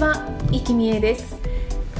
[0.00, 1.36] は、生きみえです。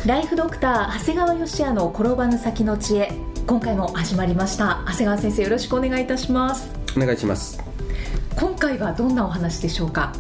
[0.07, 3.13] ライフドクター長谷川芳也の転ばぬ先の知恵。
[3.47, 4.83] 今回も始まりました。
[4.87, 6.71] 長谷川先生よろしくお願いいたします。
[6.97, 7.63] お願いします。
[8.39, 10.15] 今回はどんなお話でしょうか？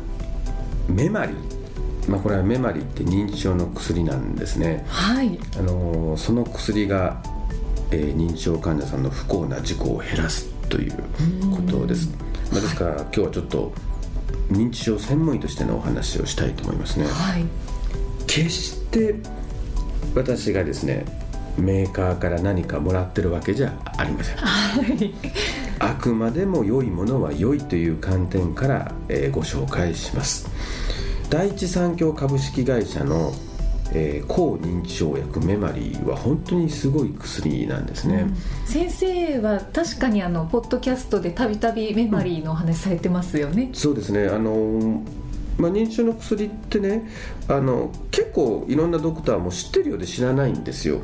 [0.88, 1.32] メマリ。
[1.32, 5.40] ー、まあ、これはメマリーって認知症の薬なんですね、はい。
[5.58, 7.22] あのーその薬が、
[7.92, 10.92] えー認知症患者さんの不幸な事故を減らすという
[11.50, 12.10] ことです、
[12.52, 13.72] まあ、ですから、今日はちょっと
[14.50, 17.06] 認知症専門医としてのお話をしたいと思いますね。
[17.06, 17.46] はい
[18.30, 19.16] 決して
[20.14, 21.04] 私がですね
[21.58, 24.36] メーカーから何かもらってるわけじゃありません。
[24.36, 25.12] はい。
[25.80, 30.48] あくまでも良いものは良いという観点から、えーご紹介します。
[31.28, 33.32] 第一三共株式会社の、
[33.92, 38.26] えー抗認知症薬メマリーは本当にすごい薬なんですね、
[38.64, 44.28] 先生は確かにあのポッドキャストでたびたびメマリーのお話されてますよね、そうですね。
[44.28, 45.19] あのー
[45.58, 47.08] まあ、認知症の薬ってね
[47.48, 51.00] あの結構いろんなドクターも知ってるようで知らないんですよ、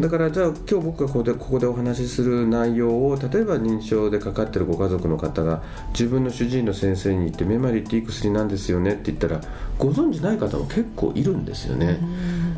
[0.00, 9.40] だからじゃあ今日僕がここでここでお話しする内容を例えば認知症でかかってるご家族の方が自分の主治医の先生に言ってメマリーっていい薬なんですよねって言ったら
[9.78, 11.98] ご存じない方も結構いるんですよね、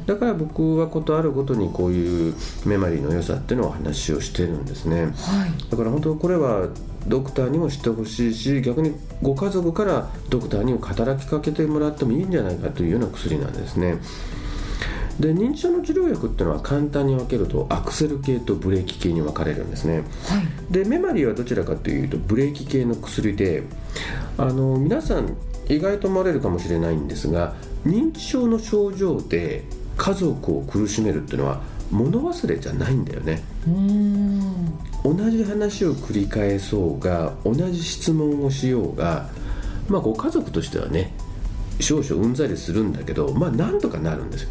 [0.06, 2.34] だから僕はことあるごとにこういう
[2.64, 5.70] メマリーの良さっていうのをお話をしてるんですね、はい。
[5.70, 6.68] だから本当これは
[7.08, 13.98] ドクターにも知ってほしいし逆にご家族からドクターにも働きかけてもらってもいいんじゃないかというような薬なんですね。
[15.20, 19.98] で認知症の治療薬っていうのは簡単に分けるとアクセル系とブレーキ系に分かれるんですね。
[19.98, 20.04] はい。
[20.70, 23.62] でメマリーはどちらかというとブレーキ系の薬で
[24.36, 25.36] あの皆さん
[25.68, 27.54] 意外と思われるかもしれないんですが
[27.86, 29.64] 認知症の症状で
[29.96, 33.42] 家族を苦しめるっていうのは物忘れじゃないんだよね
[35.14, 39.28] 同じ話を繰り返そうが同じ質問をしようが
[39.88, 41.12] まあご家族としてはね
[41.78, 44.48] 少々うんざりするんだけどまあなんとかなるんですよ。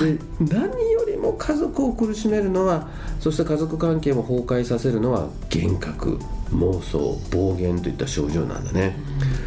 [0.00, 2.88] で何よりも家族を苦しめるのは
[3.20, 6.18] そして家族関係も崩壊させるのは幻覚
[6.50, 8.96] 妄想暴言といった症状なんだね。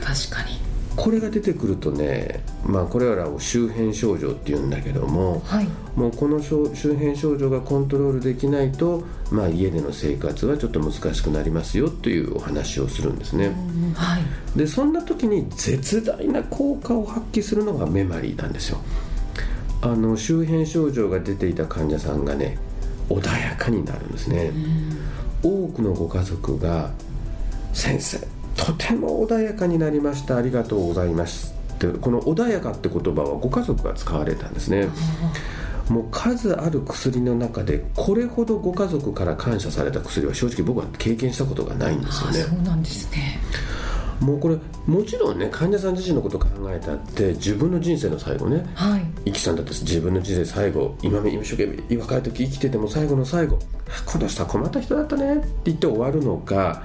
[0.01, 0.66] 確かに
[0.97, 5.67] これが出てくるとねまあこれらを周辺症状っていうんだけどもはい。
[5.95, 13.47] もうこの症周辺症状がコントロールできないと、まあ、家での生活はちょっと難しくなりますよというお話をするんですね。
[13.47, 14.23] うんはい。
[14.55, 18.79] でそんな時に絶大な効果を発揮するのがメマリーなんですよ。
[19.81, 22.57] あの周辺症状が出ていた患者さんがね
[23.09, 24.51] 穏やかになるんですね。
[25.43, 26.91] 多くのご家族が
[27.73, 28.19] 「先生
[28.57, 30.35] とても穏やかになりました。
[30.37, 34.89] ありがとうございます」ってこの「穏やか」って言葉はご家族が使われたんですね。
[35.89, 43.39] もう数ある薬の中でこれほどご家族から感謝された薬は正直僕は経験したことがないんですよあねそうなんですね。
[44.19, 44.57] もうこれ
[44.87, 48.65] もちろんね患者さん自身のことを考えたって自分の人生の最後ね。
[48.73, 49.05] はい。
[49.25, 53.59] イキさんだって自分の人生最後今一生懸命若い時生きてても最後の最後。
[53.87, 56.83] あこの人は困った人だったねって言って終わるのか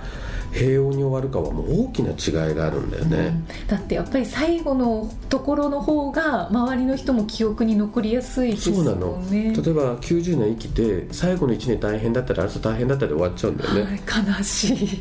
[0.53, 9.17] 平穏に終わるかはもう大きな違いがあるんだよね、だってやっぱり最後のところの方が周りの人も記憶に残りやすいですよそうなの。
[9.23, 15.01] ね例えば90年生きて最後の1年大変だったらあれと大変だったで終わっちゃうんだよね、はい、悲しい。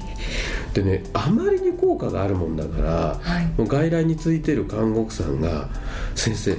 [0.73, 3.45] でねあまりに効果があるもんだからはい。
[3.57, 5.67] もう外来についてる看護婦さんが
[6.15, 6.57] 「先生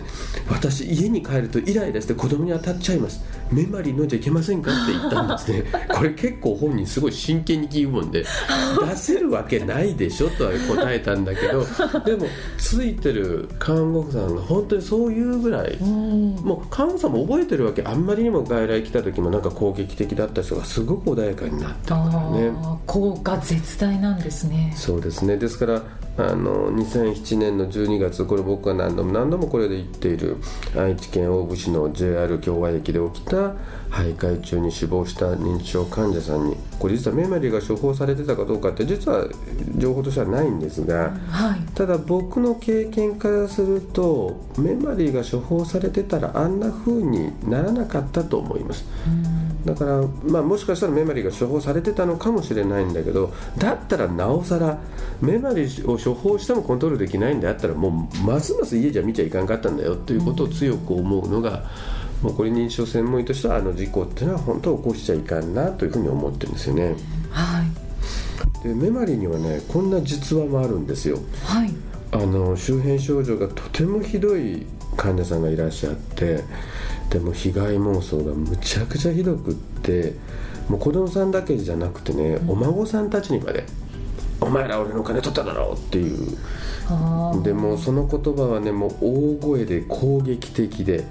[0.50, 3.22] 私家に帰るとイライラして子供に当たっちゃいます。
[3.50, 5.64] メマリー飲んじゃいけませんか?」って言ったんですね。
[5.88, 8.24] これ結構本人すごい真剣に聞くもんで
[8.86, 11.64] 出せるわけないでしょとは答えたんだけど
[12.04, 12.26] でも
[12.58, 16.34] ついてる看護婦さんが本当にそういうぐらいうん。
[16.42, 17.82] もう看護婦さんも覚えてるわけ。
[17.82, 22.52] あんまりにも外来来た時もなんか攻撃的だった人がすごく穏やかになったからね。
[22.86, 24.72] 効果絶大なんですね。
[24.76, 25.36] そうですね。
[25.36, 25.82] ですから
[26.18, 30.36] あの2007年の12月これ僕が何度も何度もこれで言っている
[30.76, 33.54] 愛知県大府市の JR 共和駅で起きた
[33.90, 39.26] 徘徊中に死亡した認知症患者さんにこれ実はメマリーが処方されてたかどうかって実は
[39.76, 41.60] 情報としてはないんですが、はい。
[41.74, 48.84] ただ僕の経験からするとメマリーが処方されてたらあんな風にならなかったと思います
[49.64, 54.78] だから、まあ、もしかしたらメマリーが処方されてたのかもしれないんだけどだったらなおさら
[55.20, 61.64] メマリーを処方してもコントロールできないんであったらもうますます家じゃ見ちゃいかんかったんだよということを強く思うのが、
[62.22, 66.94] もうこれ認知症専門医としてはあの事故っていうのは本当起こしちゃいかんなというふうに思ってるんですよね。
[67.30, 67.62] は
[68.64, 71.18] い、でメマリーにはねこんな実話もあるんですよ。
[71.44, 71.70] はい、
[72.12, 74.66] あの周辺症状がとてもひどい
[74.96, 76.44] 患者さんがいらっしゃって
[77.12, 80.14] でも被害妄想がむちゃくちゃひどくって
[80.68, 83.66] もう子供さんだけじゃなくてね、お孫さんたちにまで
[84.40, 86.26] 「お前ら俺の金取っただろ!」っていう。
[87.42, 91.04] でもその言葉はねもう大声で攻撃的で。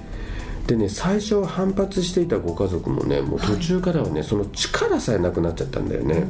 [0.67, 6.23] でね最初は反発していたご家族もねもう途中からはね、はい、その力さえなくなっちゃったんだよね。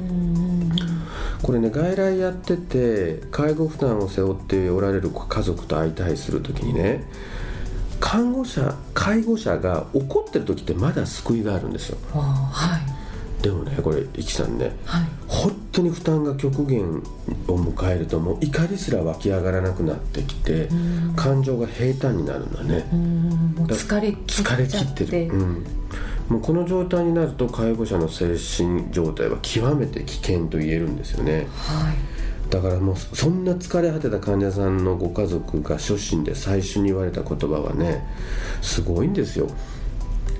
[1.43, 7.07] これね外来やってて介護負担を背負っておられる家族と相対する時にね
[8.01, 11.97] 看護者介護者が怒ってる時ってまだ救いがあるんですよ。
[12.11, 13.43] はい。
[13.43, 17.01] でもねこれ一木さんね、はい、本当に負担が極限
[17.47, 20.67] を迎えるともう怒りすら湧き上がらなくなってきて
[21.15, 22.85] 感情が平坦になるんだね。
[23.67, 25.65] 疲れ疲れ切ってる、うん、
[26.29, 32.11] もうこの状態になると介護者の精神状態は極めて危険と言えるんですよね、はい
[32.51, 38.05] だからもうそんな疲れ果てた患者さんのご家族が初診で最初に言われた言葉はね
[38.61, 39.47] すごいんですよ。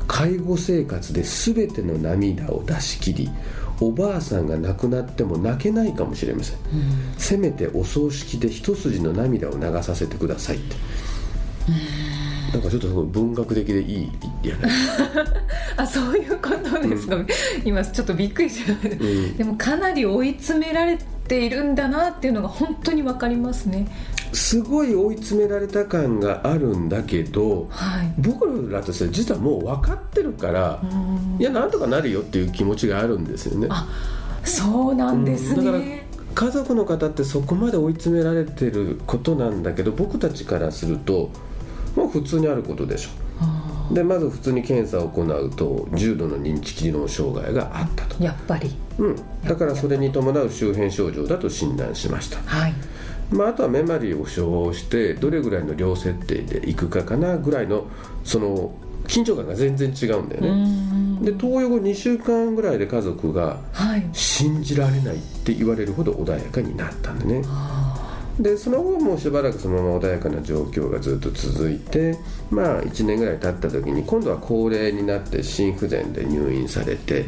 [0.08, 3.30] 介護生活で全ての涙を出し切り
[3.80, 10.76] おばあさんが亡くなっても泣けないかもしれません、うん、せめてお葬式で一筋の涙を流させてくださいって。
[12.52, 14.10] なんかちょっと文学的でいい
[14.44, 14.70] やね
[15.78, 17.28] あそういうことですか、うん、
[17.64, 21.06] 今ちょっとびっくりしちゃう、うん、でもかなり追い詰められて
[21.40, 23.88] いるんだなっていうのが本当に分かりますね。
[24.34, 30.82] すごい追い詰められた感があるんだけど、はい、僕らとしては実はもう分かってるから
[31.38, 33.68] いやなんとかなるよっていう気持ちがあるんですよね。
[33.70, 33.88] あ
[34.44, 35.84] そうなんですね、だから
[36.34, 41.30] 家族の方ってそこまで追い詰められてることなんだけど僕たちからすると
[41.96, 43.10] もう普通にあることでしょ
[43.94, 48.24] でまず普通に検査を行うと重度の認知機能障害があったと。
[48.24, 48.70] やっぱり。
[48.98, 49.16] うん。
[49.44, 52.38] だからそれに伴う周辺症状だと診断しました。
[52.40, 52.74] はい。
[53.32, 57.88] まあ、あとはメモリーを処方してどれぐらいの量設定でいくかかなぐらいの
[58.24, 58.74] その
[59.08, 61.22] 緊張感が全然違うんだよね。
[61.22, 63.58] で投与後2週間ぐらいで家族が
[64.12, 67.44] 信じられないって言われるほど穏やかになったんでね、
[68.42, 72.18] でその後もしばらくそのまま穏やかな状況がずっと続いて
[72.50, 77.26] まあ1年ぐらい経った時に今度は高齢になって心不全で入院されて、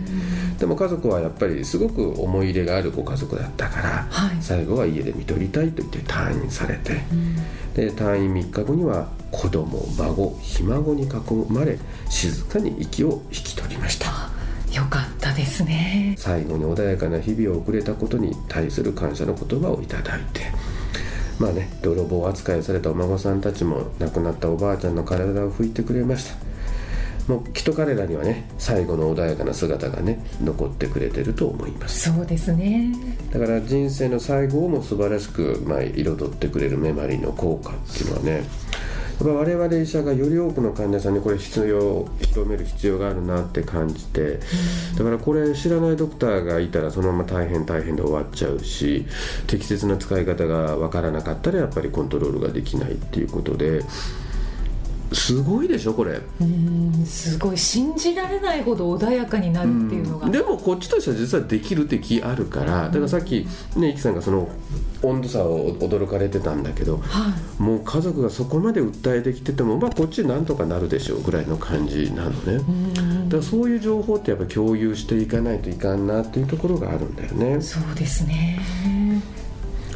[0.60, 7.02] でも家族はやっぱりすごく思い入れがあるご家族だったから、はい、最後は家で看取りたいと言って退院されて、
[7.76, 11.10] で退院3日後には子供孫ひ孫に囲
[11.50, 11.78] まれ
[12.10, 14.32] 静かに息を引き取りました。
[14.74, 16.16] よかったですね。
[16.18, 20.42] 最後に穏やかな日々を送れたことに対する感謝の言葉をいただいて
[21.40, 26.36] まあね泥棒扱いされたお孫さんたちも亡くなったおばあちゃんの体を拭いてくれました。
[27.28, 32.12] もうきっと彼らにはね最後の穏やかな姿がね残ってくれてると思います。
[32.12, 32.94] そうですね。
[33.32, 38.44] だから人生の最後をも素晴らしく、まあ、彩ってくれるメマリーの効果っていうのはね
[39.24, 44.40] やっぱ我々医者がより多くの患者さんにこれ必要広める必要があるなって感じて、
[44.98, 49.06] だからこれ知らないドクターがいたらそのまま大変大変で終わっちゃうし
[49.48, 53.82] 適切な使い方が分からなかったらやっぱりコントロールができないっていうことで
[55.14, 56.20] すごいでしょこれ。
[56.42, 64.50] うんすごい信じられないほど穏やかになるっていうのが、でもこっちとしては実はできるって気あるからだからさっきねいきさんがその
[65.02, 72.58] 温度差を驚かれてたんだけど、はい、もう家族がそこまで訴えてきててもまあこっちなんとかなるでしょうぐらいの感じなのね。
[73.26, 77.62] だからそういう情報ってやっぱ共有していかないといかんなっていうところがあるんだよね。
[77.62, 78.60] そうですね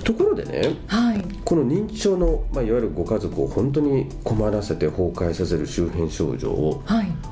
[0.08, 6.82] ところでね、はい、この認知症の、まあ、いわゆるご家族を本当に困らせて崩壊させる周辺症状を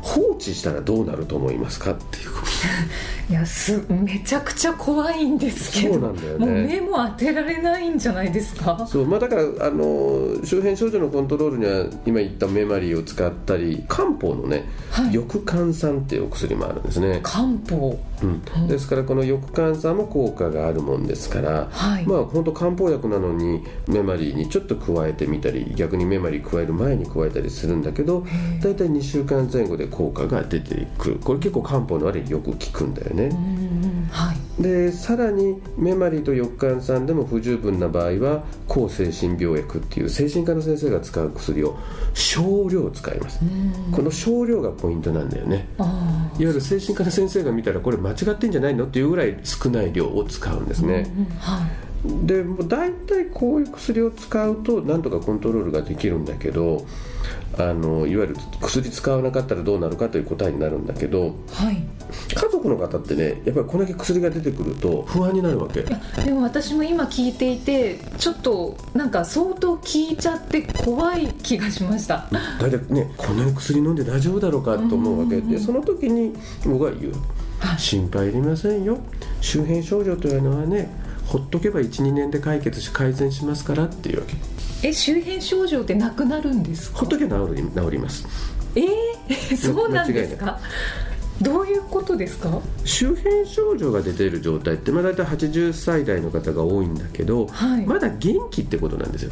[0.01, 2.32] 放置したらどうなると思いますかっていう
[3.32, 8.86] いやすめちゃくちゃ怖いんですけどそうなんだよ、ね、もう目も当てられないんじゃないですか？
[8.88, 17.20] そう、まあ、だからあの周辺症状のコントロールには今言ったメマリーを使ったり漢方のね、はい、翼換酸っていうお薬もあるんですね。
[17.24, 18.25] 漢方、う
[18.62, 28.25] ん、ですからこの翼換酸も効果があるもんですから、はい、まあ本当漢方薬なのにメマリーにちょっと加えてみたり逆にメマリー加える前に加えたりするんだけど
[28.62, 31.15] 大体2週間前後で効果が出てく。
[31.15, 33.29] るこれ結構漢方のあれよく効くんだよね。
[34.12, 34.62] はい。
[34.62, 41.77] でさらにメマリーと翼管酸でも不十分な場合は抗精神病薬っていう精神科の先生が使う薬を
[42.13, 43.39] 少量使います。
[43.91, 45.67] この少量がポイントなんだよね。
[45.77, 51.29] いわゆる精神科の先生が見たらこれ間違ってんじゃないのっていうぐらい少ない量を使うんですね、うんうん。
[51.38, 51.86] はい
[52.26, 56.86] でもう大体こういう薬を使うとなんとかコントロールができるんだけど
[57.58, 61.82] あのいわゆる薬使わなかったらどうなるかという答えになるんだけど、はい、
[62.34, 65.82] 家族の方ってねやっぱりこれだけ薬が出てくると不安になるわけ。
[65.84, 72.28] でも私も今聞いていてちょっとなんか相当効いちゃって怖い気がしました。
[72.60, 75.40] 大体ねこんなに薬飲んで大丈夫だろうかと思うわけ。
[75.42, 76.34] でその時に
[76.66, 77.14] 僕は言う。
[77.78, 78.98] 心配いりませんよ。
[79.42, 84.36] 周辺症状というのはねほっとけば12年で解決し改善しますからっていうわけ。
[84.88, 87.00] え周辺症状ってなくなるんですか？
[87.00, 88.25] ほっとけば治り治ります。
[88.75, 90.60] えー、 そうなんですか？
[91.41, 92.62] どういうことですか？
[92.84, 99.32] 周辺症状が出ている状態って、まあ、大体80歳代の方が多いんだけど、はい、まだ元気ってことなんですよ。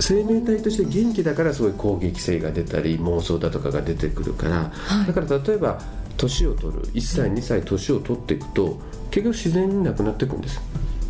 [0.00, 5.80] 生命体として元気だからすごい攻撃性が出たり妄想だとかが出てくるから、はい、だから例えば
[6.16, 8.80] 年を取る1歳2歳年を取っていくと
[9.12, 10.60] 結局自然になくなっていくんです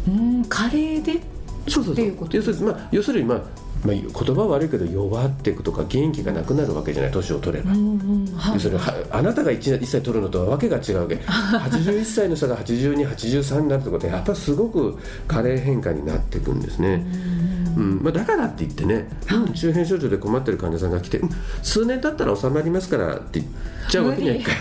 [0.08, 1.20] うん加齢で？
[1.68, 2.28] そうそうそう。
[2.32, 3.38] 要するに、まあ、要するに、まあ
[3.84, 8.26] まあ、言葉は悪いけど弱っていくとか元気がなくなるわけじゃない年を取れば、うんうん。
[8.54, 8.80] 要するに
[9.10, 11.16] あなたが 1, 1歳取るのとはわけが違うわけ。
[11.16, 16.94] 81歳の人が8283になるってことはやっぱりすごく加齢変化になっていくんですね。
[16.94, 17.41] うん
[17.76, 19.08] まあ、だからって言ってね、
[19.54, 21.20] 周辺症状で困ってる患者さんが来て、
[21.62, 23.52] 数年経ったら収まりますからって言っ
[23.90, 24.52] ちゃうわけにはいか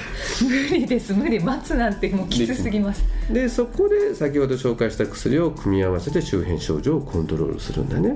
[0.42, 0.86] 無理。
[0.86, 1.14] です。
[1.14, 1.40] 無理。
[1.40, 3.04] 待つなんてもうきつすぎます。
[3.32, 8.16] でそこで先ほど紹介した薬を組み合わせて周辺症状をコントロールするんだね。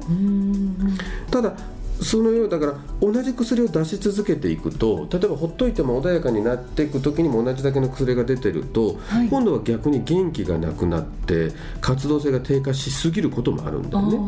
[1.32, 1.54] ただ
[2.02, 14.20] そのようだから同じ薬を出し続けていくと例えばほっといても穏やかになっていく時にも同じだけの薬が出てると、はい、今度は逆に元気がなくなって活動性が低下しすぎることもあるんだよね。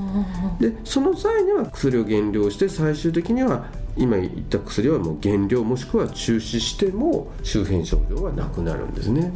[0.59, 9.33] でその際には薬を減量して最終的には今言った薬はもう減量もしくは中止しても周辺症状はなくなるんですね。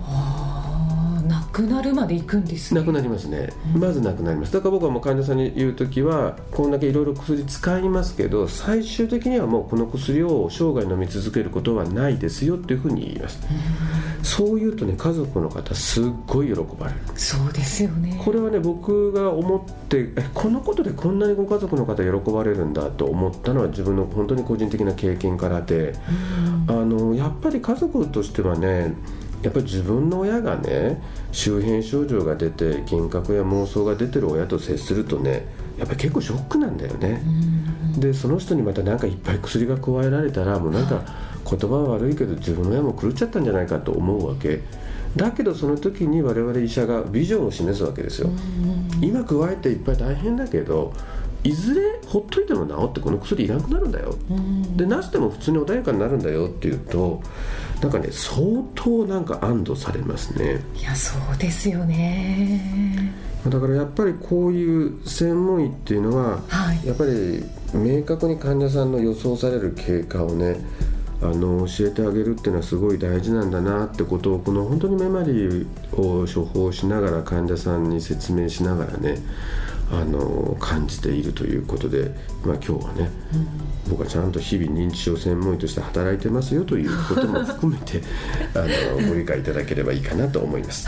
[1.21, 4.53] なくなるまでいくんです、ね、なくなりますね、まずなくなります。
[4.53, 13.39] だから僕はもう患者さんに言う時はこんだけいろいろ薬使いますけど最終的にはもうこの薬を生涯飲み続けることはないですよっていうふうに言います、
[14.21, 16.99] うそう言うとね家族の方すっごい喜ばれる。
[17.15, 18.19] そうですよね。
[18.23, 25.93] これはね僕が思ってえこのことでこんなにご家族の方喜ばれるんだと思ったのは自分の本当に個人的な経験からで、
[26.67, 28.93] あのやっぱり家族としてはね
[29.41, 35.45] やっぱり自分の親がね周辺症状が出て幻覚や妄想が出てる親と接するとね
[35.77, 37.23] やっぱり結構ショックなんだよね、
[37.97, 41.01] でその人にまた何かいっぱい薬が加えられたらもうなんか
[41.49, 44.61] 言葉は悪いけど自分の親も狂っちゃったんじゃないかと思うわけ。
[45.15, 48.29] だけどその時に我々医者がビジョンを示すわけですよ、
[49.01, 50.93] 今加えていっぱい大変だけど
[51.43, 54.15] いずれほっといても治ってこの薬いらなくなるんだよ、
[54.75, 57.21] でなしても普通に穏やかになるんだよっていうと
[57.81, 58.41] なんかね相
[58.75, 60.61] 当なんか安堵されますね。
[60.75, 63.11] いやそうですよね。
[63.47, 67.43] だからやっぱりこういう専門医っていうのは、はい、やっぱり
[67.73, 70.57] 明確に患者さんの予想される経過をね
[71.21, 79.19] あの教えてあげるっていうのはすごい大事なんだなってことをこの本当にメマリーを処方しながら患者さんに説明しながらね
[79.91, 82.11] あの感じているということで、
[82.45, 88.01] まあ、今日はね、うん、僕はちゃんと日々認知症専門医として働いてますよということも含めて
[88.55, 88.65] あ
[88.99, 90.87] のご理解いただければいいかなと思います。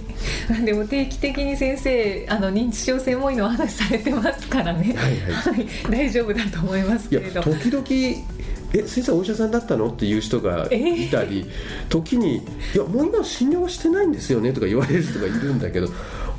[0.62, 7.42] でも定期的に先生あの認知症専門医のお話されてますからね、はいはい、はい、大丈夫だと思いますけれど。
[7.42, 8.33] 時々
[8.74, 9.88] え先生お医者さんだったの？
[9.88, 12.38] っていう人がいたり、えー、時に
[12.74, 15.88] 「いやもう今診療してないんですよね」とか言われる人がいるんだけど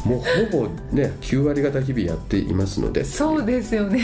[0.03, 3.03] もうほぼね9割方日々やっていますので。
[3.05, 4.01] そうですよね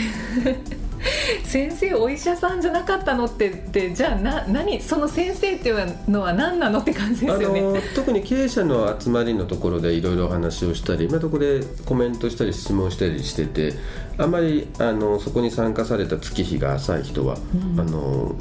[1.44, 7.62] 先生お医者さんじゃなかったのってってじゃあな何その先生っていうのは何なのって感じですよね
[7.94, 13.74] 特に経営者の集まりのところでいろいろ話をしたり、まあ、そこでコメントしたり質問したりしてて
[14.18, 18.34] あまりあのそこに参加された月日が浅い人は、うん、あの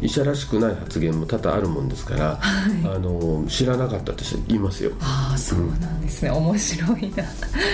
[0.00, 4.92] 医者らしくない発言も多々あるもんですから、はい、あの知らなかったって言いますよ。
[5.00, 7.24] ああそうなんですね、うん、面白いな。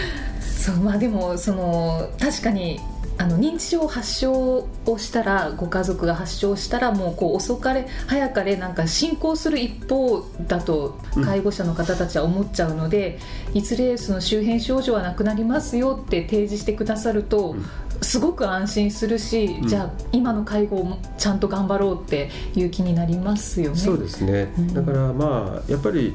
[0.41, 2.81] そうまあでもその確かに
[3.17, 17.65] あの認知症発症をしたらご家族が発症したらもうこう遅かれ早かれなんか進行する一方だと介護者の方たちは思っちゃうので、うん、いずれその周辺症状はなくなりますよって提示してくださると、うん。
[18.05, 23.77] すごく安心するし、うん、じゃあ今の介護をちゃんと頑張ろうっていう気になりますよね。
[23.77, 26.15] そうですね、うん、だからまあやっぱり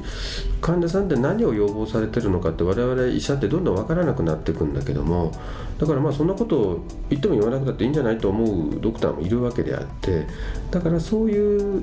[0.60, 5.32] 患者さんって何を要望されてるのかって我々医者ってどんどん分からなくなっていくんだけども
[5.78, 10.26] だからまあそんなことを言っても言わなくたっていいんじゃないと思うドクターもいるわけであって
[10.70, 11.82] だからそういう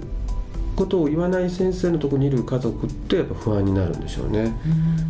[0.77, 4.55] ことを言わない先生のところにいる家族ってやっぱ不安になるんでしょうね、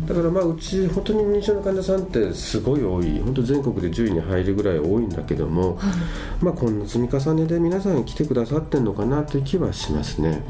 [0.06, 3.20] だからまあうち本当に認知症の患者さんってすごい多い。
[3.20, 5.90] 本当全国で10位に入るぐらい多いんだけども、は
[6.40, 10.42] い、まあこんな積み重ねで皆さん来てくださってるのかなという気はしますね。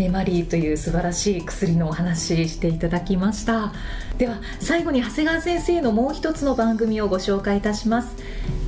[0.00, 3.74] メマリーという素晴らしい薬のお話していただきました。
[4.16, 8.16] では最後に長谷川先生のもう一つの番組をご紹介いたします。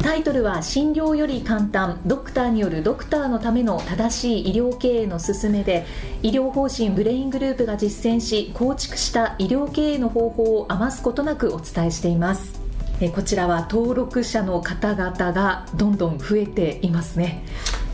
[0.03, 2.03] タイトルは診療より簡単。
[2.05, 5.87] ドクターによるドクターのための正しい医療経営の勧めで
[6.23, 12.61] 医療法人ブレイングループが実践し構築した医療経営の方法を余すことなくお伝えしています。
[13.15, 17.43] こちらは登録者の方々がどんどん増えていますね。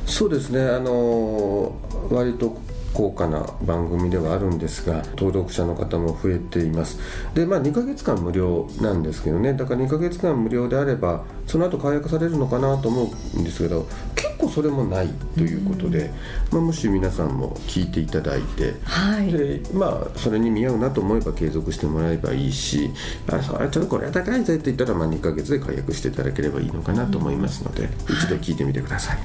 [0.06, 0.60] そうですね。
[0.60, 1.72] あの
[2.10, 2.58] 割と
[2.98, 6.98] 高価な番組ではあるんですが登録者の方も増えています。
[7.32, 9.54] でまあ2ヶ月間無料なんですけどね。
[9.54, 13.86] だから2ヶ月間無料であればその後解約されるのかなと思うんですけど
[14.16, 16.10] 結構それもないということで、
[16.50, 22.90] まあ、もし皆さんも聞いていただいて、はい、でまあそれに見合うなと思えば継続してもらえばいいし
[23.28, 29.16] あちょっとこれは高いぜって言ったらまあ2ヶ月で解約していただければいいのかなと思いますので、一度聞いてみてください。
[29.16, 29.22] は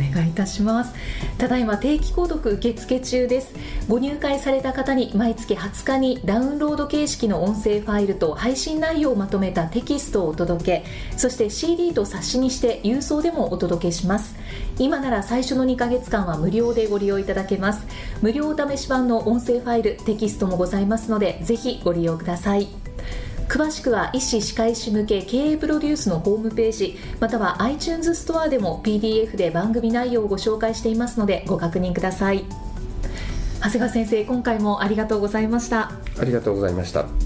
[0.00, 0.94] い、お願いいたします。
[1.38, 3.54] ただいま定期購読受付中です。
[3.88, 10.84] ご入会された方に毎月20日にダウンロード形式の音声ファイルと配信内容をまとめたテキストをお届け。
[11.16, 14.35] そして CD と冊子にして郵送でもお届けします
[14.78, 17.86] 今なら最初の2ヶ月間は無料でご利用いただけます。
[18.20, 22.68] 無料試し版の音声ファイルテキストもございますのでぜひご利用ください。
[23.48, 32.44] 詳しくは医師・歯科医師向け経営プロデュースのホームページまたは iTunes ストアでも PDF で番組内容をご紹介していますのでご確認ください。
[33.58, 35.92] 長谷川先生今回もありがとうございました。
[36.18, 37.25] ありがとうございました。